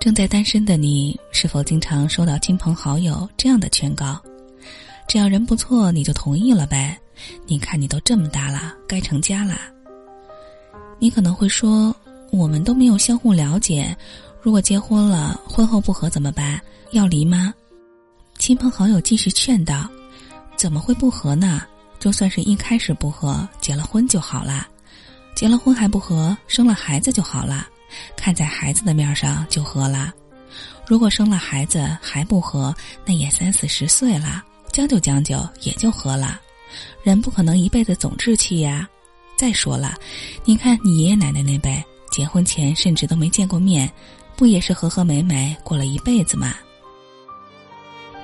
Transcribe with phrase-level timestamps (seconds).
[0.00, 4.16] 正在单身的你，是否经常收到亲朋好友这样的劝告？
[5.08, 6.96] 只要人不错，你就同意了呗？
[7.46, 9.58] 你看你都这么大了，该成家了。
[11.00, 11.94] 你可能会说，
[12.30, 13.94] 我们都没有相互了解，
[14.40, 16.60] 如果结婚了，婚后不和怎么办？
[16.92, 17.52] 要离吗？
[18.38, 19.88] 亲朋好友继续劝道
[20.56, 21.62] ：“怎么会不和呢？
[21.98, 24.68] 就算是一开始不和，结了婚就好了。
[25.34, 27.66] 结了婚还不和，生了孩子就好了。”
[28.16, 30.12] 看在孩子的面上就和了，
[30.86, 32.74] 如果生了孩子还不和，
[33.04, 34.42] 那也三四十岁了，
[34.72, 36.40] 将就将就也就和了。
[37.02, 38.88] 人不可能一辈子总置气呀。
[39.36, 39.94] 再说了，
[40.44, 43.90] 你看你爷爷奶奶那辈，结婚前甚至都没见过面，
[44.36, 46.54] 不也是和和美美过了一辈子吗？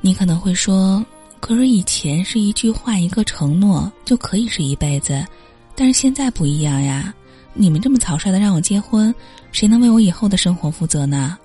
[0.00, 1.04] 你可能会说，
[1.40, 5.26] 可是以前是一句话一个承诺就可以是一辈子，
[5.74, 7.14] 但是现在不一样呀。
[7.60, 9.12] 你们这么草率的让我结婚，
[9.50, 11.36] 谁能为我以后的生活负责呢？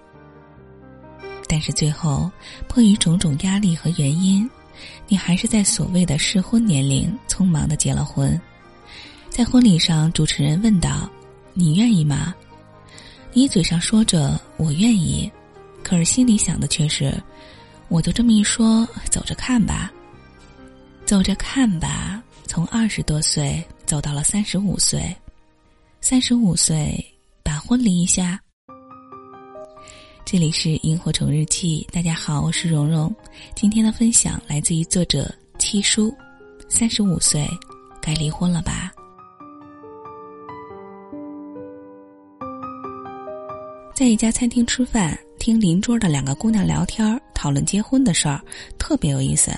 [1.48, 2.32] 但是最后，
[2.68, 4.48] 迫于种种压力和原因，
[5.08, 8.40] 你还是在所谓的适婚年龄匆忙的结了婚。
[9.28, 11.10] 在婚礼上，主持人问道
[11.56, 12.36] ：“你愿意吗？”
[13.34, 15.32] 你嘴上说着“我愿意”，
[15.82, 17.12] 可是心里想的却是
[17.90, 19.92] ：“我就这么一说，走着看吧，
[21.08, 25.16] 走着看吧。”从二十多岁走到了三十五岁。
[26.06, 27.02] 三十五岁，
[27.42, 28.38] 把婚离一下。
[30.26, 33.16] 这里是萤火虫日记，大家好，我是蓉蓉。
[33.56, 36.14] 今天的分享来自于作者七叔。
[36.68, 37.48] 三十五岁，
[38.02, 38.92] 该离婚了吧？
[43.96, 48.44] 在一家餐厅吃饭，听邻桌的两个姑娘聊天，讨论结婚的事儿，
[48.78, 49.58] 特别有意思。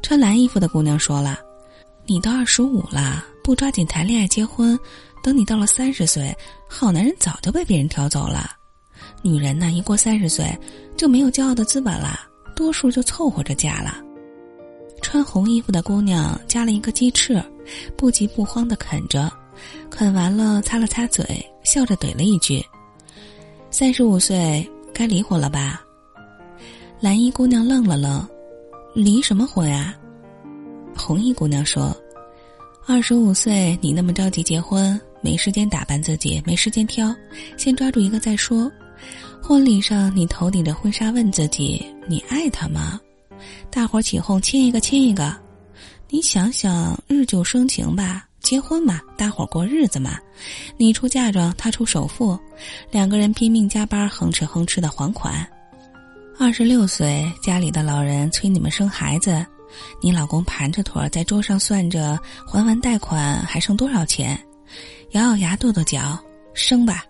[0.00, 1.40] 穿蓝衣服的姑娘说了
[2.06, 4.78] ：“你都二十五了，不抓紧谈恋爱结婚。”
[5.22, 6.34] 等你到了三十岁，
[6.68, 8.50] 好男人早就被别人挑走了。
[9.22, 10.46] 女人呢，一过三十岁
[10.96, 12.20] 就没有骄傲的资本了，
[12.56, 14.02] 多数就凑合着嫁了。
[15.02, 17.42] 穿红衣服的姑娘加了一个鸡翅，
[17.96, 19.30] 不急不慌的啃着，
[19.90, 21.24] 啃完了擦了擦嘴，
[21.64, 22.64] 笑着怼了一句
[23.70, 25.82] ：“三十五岁该离婚了吧？”
[27.00, 28.26] 蓝衣姑娘愣了愣
[28.94, 29.94] ：“离什么婚啊？”
[30.94, 31.96] 红衣姑娘说
[32.86, 37.14] ：“二十五岁你那么着急结婚。”没时间打扮自己，没时间挑，
[37.56, 38.70] 先抓住一个再说。
[39.42, 43.00] 婚礼上，你头顶着婚纱问自己：“你爱他吗？”
[43.70, 45.34] 大伙儿起哄，亲一个，亲一个。
[46.08, 50.18] 你想想，日久生情吧，结婚嘛，大伙儿过日子嘛。
[50.76, 52.38] 你出嫁妆，他出首付，
[52.90, 55.46] 两个人拼命加班，哼哧哼哧的还款。
[56.38, 59.44] 二十六岁，家里的老人催你们生孩子，
[60.02, 64.38] 你老公盘着腿在桌上算着，还完贷款还剩多少钱。
[65.12, 66.16] 咬咬牙，跺跺脚，
[66.54, 67.04] 生吧。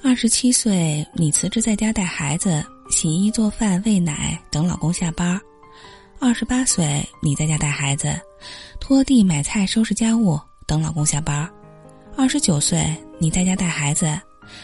[0.00, 5.40] 二十七岁，你辞职在家带孩子，洗衣做饭、喂奶，等老公下班。
[6.20, 8.16] 二十八岁，你在家带孩子，
[8.78, 10.38] 拖地、买菜、收拾家务，
[10.68, 11.50] 等老公下班。
[12.16, 14.16] 二十九岁，你在家带孩子，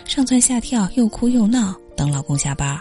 [0.04, 2.78] 上蹿下跳，又哭又闹，等老公下班。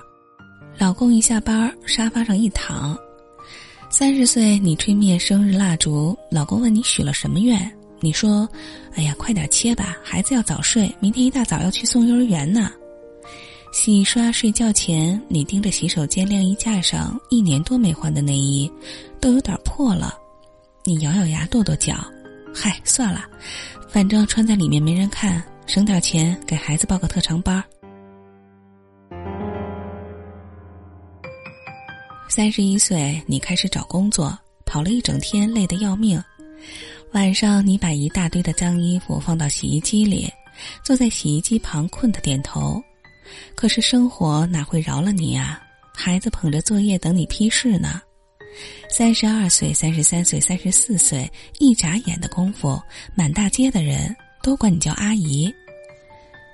[0.78, 2.96] 老公一下班，沙发上一躺。
[3.90, 7.60] 三十岁，你吹灭生日蜡烛，老公问你许了什么愿？
[8.04, 8.48] 你说
[8.96, 12.70] ：“哎呀，快点切吧，孩子要早睡，明天一大早要去送幼儿园呢。”
[13.72, 18.70] 洗刷睡觉前，你盯着洗手间晾衣架上一年多没换的内衣，
[19.22, 20.14] 都有点破了。
[20.84, 21.96] 你咬咬牙，跺跺脚，
[22.54, 23.24] 嗨，算了，
[23.88, 27.64] 反正穿在里面没人看，省点钱给孩子报个特长班。
[32.28, 36.22] 三十一岁，你开始找工作，跑了一整天，累得要命。
[37.14, 40.28] 晚上，你把一大堆的脏衣服放到洗衣机里，
[40.84, 42.82] 坐在洗衣机旁困得点头。
[43.54, 45.62] 可是生活哪会饶了你呀？
[45.94, 48.02] 孩子捧着作业等你批示呢。
[48.90, 52.82] 三十二岁、三十三岁、三十四岁，一眨眼的功夫，
[53.14, 55.54] 满大街的人都管你叫阿姨。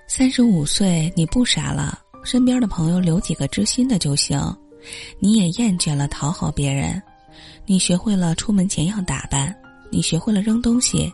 [0.09, 4.37] 三十五岁，你不傻了，身边的朋友留几个知心的就行。
[5.19, 7.01] 你也厌倦了讨好别人，
[7.65, 9.55] 你学会了出门前要打扮。
[9.89, 11.11] 你学会了扔东西，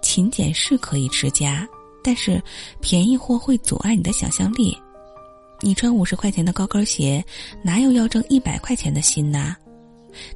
[0.00, 1.66] 勤俭是可以持家，
[2.02, 2.42] 但是
[2.80, 4.76] 便宜货会阻碍你的想象力。
[5.60, 7.24] 你穿五十块钱的高跟鞋，
[7.62, 9.54] 哪有要挣一百块钱的心呐？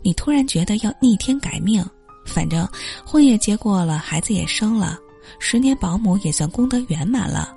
[0.02, 1.84] 你突然觉得要逆天改命，
[2.25, 2.67] 反正
[3.05, 4.96] 婚也结过了，孩子也生了，
[5.38, 7.55] 十年保姆也算功德圆满了，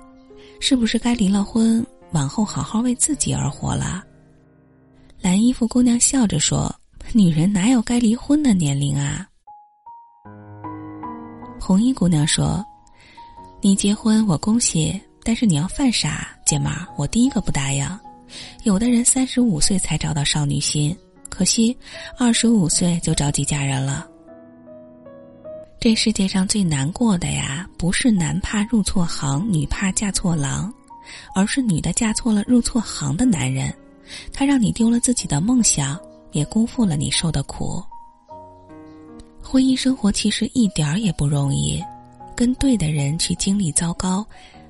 [0.58, 4.02] 是不是该离了婚，往后好好为自己而活了？
[5.20, 6.74] 蓝衣服姑娘笑着说
[7.14, 9.26] ：“女人哪有该离婚的年龄啊？”
[11.60, 12.64] 红衣姑娘说
[13.60, 17.86] ：“你结婚我恭喜，但是你要犯傻，姐们儿，我第一个不答应。
[18.64, 20.96] 有的人三十五岁才找到少女心，
[21.28, 21.76] 可惜
[22.18, 24.06] 二十五岁就着急嫁人了。
[25.78, 30.72] 这世界上最难过的呀，不是男怕入错行，女怕嫁错郎，
[31.34, 33.72] 而是女的嫁错了入错行的男人，
[34.32, 35.98] 他让你丢了自己的梦想，
[36.32, 37.82] 也辜负了你受的苦。
[39.50, 41.82] 婚姻生活其实一点儿也不容易，
[42.36, 44.24] 跟对的人去经历糟糕，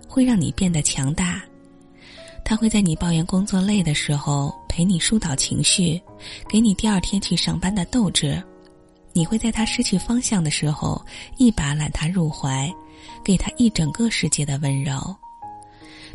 [0.08, 1.42] 会让你变得强大。
[2.42, 6.00] 他会在你抱怨工作累的时候陪你疏导情绪，
[6.48, 8.42] 给你第二天去上班的斗志。
[9.12, 10.98] 你会在他失去方向的时候，
[11.36, 12.72] 一把揽他入怀，
[13.22, 15.14] 给他一整个世界的温柔。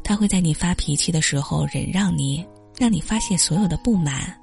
[0.04, 2.44] 他会在你发脾气的时候忍让你，
[2.80, 4.36] 让你发泄所有的不满。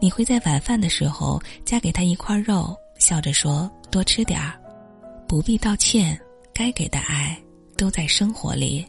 [0.00, 4.52] 你会在晚饭的时候夹给他一块肉，笑着说：“多吃点儿，
[5.26, 6.16] 不必道歉，
[6.54, 7.36] 该给的爱
[7.76, 8.86] 都在生活里。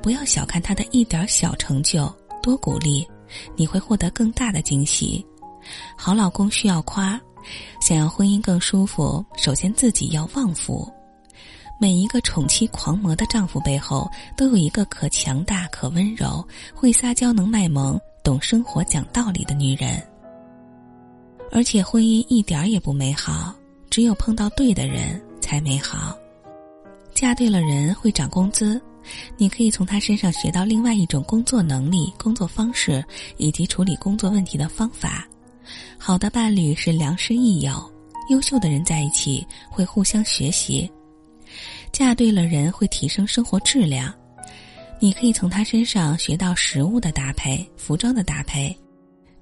[0.00, 2.10] 不要小看他的一点小成就，
[2.42, 3.06] 多鼓励，
[3.54, 5.26] 你会获得更大的惊喜。
[5.98, 7.20] 好老公需要夸。”
[7.80, 10.92] 想要婚姻更舒服，首先自己要旺夫。
[11.78, 16.44] 每一个宠妻狂魔的丈夫背后，都有一个可强大、可温柔、
[16.74, 20.02] 会撒娇、能卖萌、懂生活、讲道理的女人。
[21.50, 23.54] 而且婚姻一点儿也不美好，
[23.88, 26.16] 只有碰到对的人才美好。
[27.14, 28.80] 嫁对了人会涨工资，
[29.38, 33.02] 你可以从他身上学到另外一种工作能力、工作方式
[33.38, 35.26] 以及处理工作问题的方法。
[35.96, 37.72] 好的伴侣是良师益友，
[38.28, 40.90] 优秀的人在一起会互相学习。
[41.90, 44.12] 嫁对了人会提升生活质量，
[45.00, 48.76] 你可以从他身上学到食物的搭配、服装的搭配。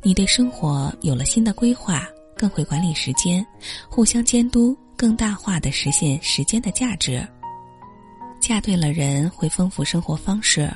[0.07, 2.07] 你对生活有了新的规划，
[2.37, 3.45] 更会管理时间，
[3.89, 7.27] 互相监督，更大化的实现时间的价值。
[8.39, 10.71] 嫁对了人会丰富生活方式，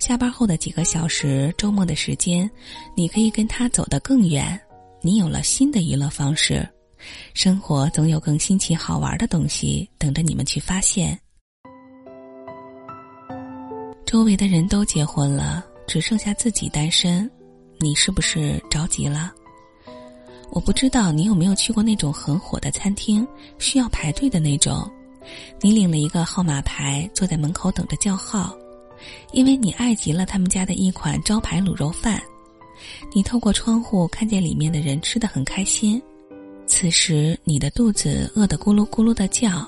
[0.00, 2.50] 下班后的几个小时、周末的时间，
[2.96, 4.60] 你可以跟他走得更远。
[5.00, 6.68] 你有了新的娱乐方式，
[7.32, 11.16] 生活总有更新奇好玩的东西等着你们去发现。
[14.04, 17.30] 周围的人都结婚了，只剩下自己单身，
[17.78, 19.32] 你是不是着急了？
[20.50, 23.26] 我不知道你有没有去过那种很火的餐厅，
[23.58, 24.88] 需要排队的那种。
[25.60, 28.54] 你领了一个号码牌，坐在门口等着叫号，
[29.32, 32.22] 因为你爱极了他们家的一款招牌卤肉饭。
[33.14, 36.00] 你透过窗户看见里面的人吃的很开心，
[36.66, 39.66] 此时你的肚子饿得咕噜咕噜的叫。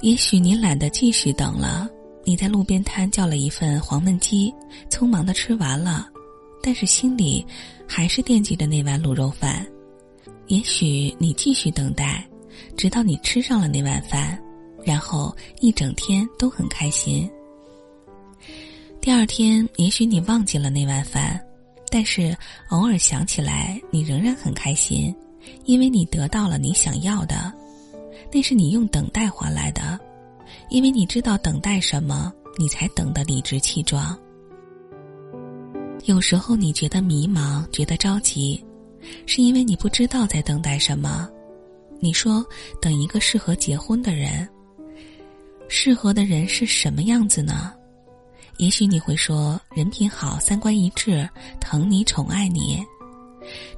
[0.00, 1.88] 也许你懒得继续等了，
[2.24, 4.52] 你在路边摊叫了一份黄焖鸡，
[4.88, 6.08] 匆忙的吃完了，
[6.62, 7.44] 但是心里
[7.86, 9.66] 还是惦记着那碗卤肉饭。
[10.46, 12.26] 也许你继续等待，
[12.76, 14.38] 直到你吃上了那碗饭，
[14.84, 17.30] 然后一整天都很开心。
[19.00, 21.40] 第二天，也许你忘记了那碗饭。
[21.92, 22.36] 但是
[22.68, 25.12] 偶尔想起来，你仍然很开心，
[25.64, 27.52] 因为你得到了你想要的，
[28.32, 29.98] 那是你用等待换来的，
[30.68, 34.16] 因为你知道等待什么，你才等得理直气壮。
[36.04, 38.62] 有时候你觉得迷茫，觉得着急，
[39.26, 41.28] 是因为你不知道在等待什么。
[42.00, 42.44] 你说
[42.80, 44.48] 等一个适合结婚的人，
[45.68, 47.72] 适合的人是什么样子呢？
[48.56, 51.28] 也许你会说，人品好，三观一致，
[51.60, 52.82] 疼你宠爱你，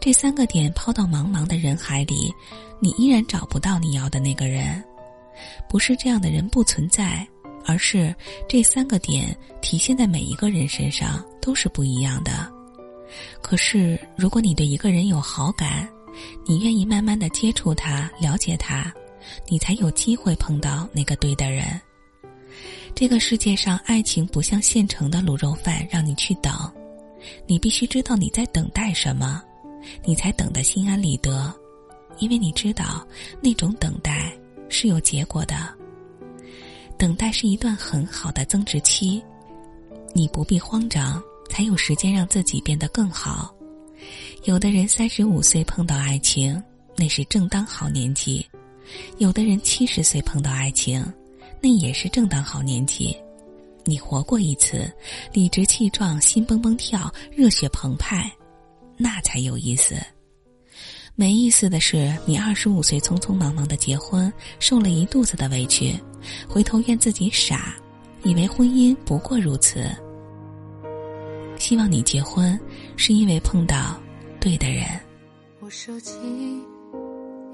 [0.01, 2.33] 这三个点抛到茫茫的人海里，
[2.81, 4.83] 你依然找不到你要的那个人。
[5.69, 7.27] 不是这样的人不存在，
[7.65, 8.15] 而是
[8.49, 12.51] 这三个点体现在每一个人身上都是不一样的。
[13.43, 15.89] 可是，如果你对一个人有好感，
[16.47, 18.93] 你愿意慢慢的接触他，了解他，
[19.49, 21.81] 你才有机会碰到那个对的人。
[22.95, 26.53] 这个世界上，爱情不像现成的卤肉饭，让你去等。
[27.47, 29.43] 你必须知道你在等待什么，
[30.05, 31.53] 你才等得心安理得。
[32.19, 33.07] 因为你知道，
[33.41, 34.33] 那种等待
[34.69, 35.75] 是有结果的。
[37.03, 39.21] 等待是一段很好的增值期，
[40.15, 43.53] 你不必慌张，才有时间让自己变得更好。
[44.45, 46.63] 有的人三十五岁碰到爱情，
[46.97, 48.47] 那是正当好年纪；
[49.19, 51.05] 有的人七十岁碰到爱情。
[51.61, 53.17] 那也是正当好年纪，
[53.85, 54.89] 你活过一次，
[55.33, 58.31] 理直气壮，心蹦蹦跳，热血澎湃，
[58.97, 59.97] 那才有意思。
[61.17, 65.99] 没意思的是，你二十五岁匆匆忙忙的结婚，受了一肚子的委屈，
[66.49, 67.75] 回头怨自己傻，
[68.23, 69.85] 以为婚姻不过如此。
[71.57, 72.59] 希望你结婚，
[72.97, 74.01] 是因为碰到
[74.41, 74.85] 对的人。
[75.61, 76.13] 我设计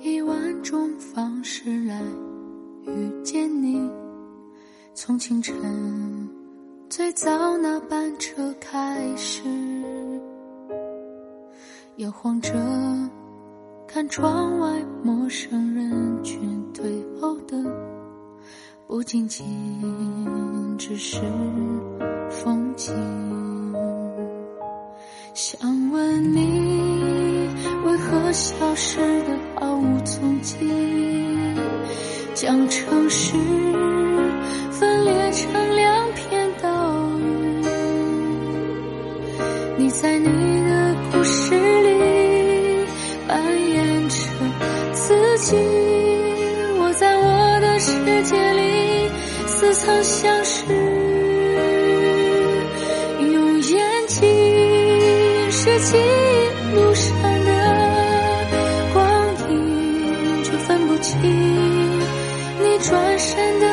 [0.00, 2.02] 一万种方式来。
[2.87, 3.78] 遇见你，
[4.94, 5.54] 从清晨
[6.88, 9.42] 最早那班车开始，
[11.96, 12.50] 摇晃着，
[13.87, 16.40] 看窗外陌生人群
[16.72, 17.62] 退后的，
[18.88, 19.45] 不仅仅
[20.78, 21.21] 只是
[22.30, 22.90] 风景。
[25.35, 27.50] 想问你，
[27.85, 30.57] 为何消失的毫无踪迹？
[32.33, 33.35] 将城市
[34.71, 37.62] 分裂成两片岛屿。
[39.76, 40.26] 你在你
[40.64, 42.87] 的故事里
[43.28, 44.16] 扮演着
[44.95, 45.57] 自己，
[49.78, 50.64] 曾相识。
[53.20, 55.97] 用眼睛拾起
[56.75, 57.50] 路上的
[58.92, 59.00] 光
[59.50, 63.66] 影，却分不清你转身的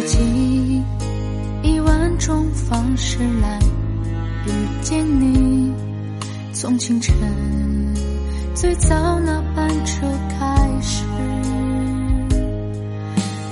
[0.00, 0.82] 我设计
[1.62, 3.58] 一万种方式来
[4.46, 5.70] 遇见你，
[6.54, 7.14] 从清晨
[8.54, 11.04] 最早那班车开始，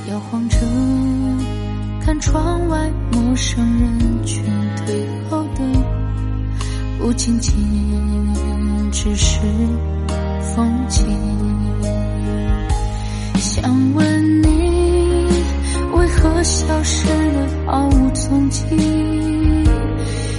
[0.08, 0.56] 摇晃着，
[2.00, 4.42] 看窗外陌生人群
[4.86, 5.62] 退后的，
[6.98, 7.54] 不仅仅
[8.90, 9.40] 只是
[10.56, 11.04] 风景。
[13.34, 14.77] 想问你。
[16.20, 18.64] 可消失的毫无踪迹？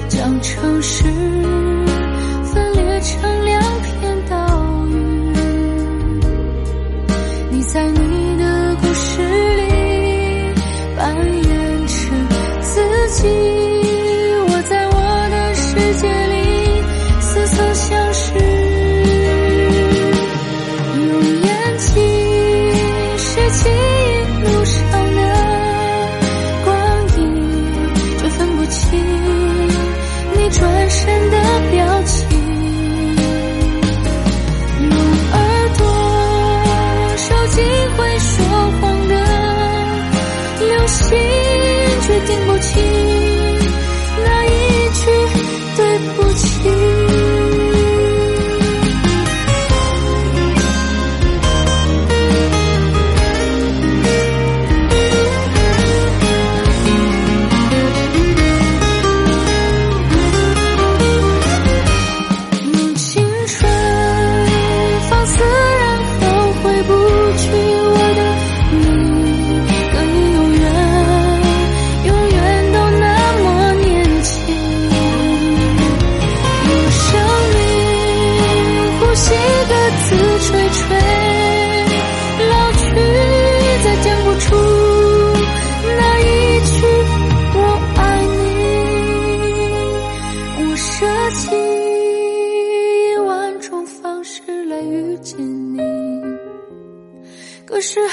[0.09, 1.03] 将城市
[2.43, 4.93] 分裂成两片岛屿。
[7.51, 9.21] 你在你的故事
[30.59, 31.37] 转身的
[31.71, 32.27] 表情，
[34.81, 34.91] 用
[35.31, 35.81] 耳朵
[37.15, 37.61] 收集
[37.95, 38.45] 会说
[38.81, 39.13] 谎的
[40.59, 41.17] 流星，
[42.01, 43.08] 却听不清。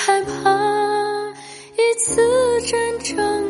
[0.07, 1.33] 害怕
[1.75, 2.23] 一次
[2.63, 3.46] 战争